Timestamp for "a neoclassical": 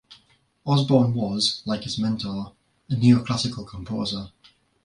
2.89-3.67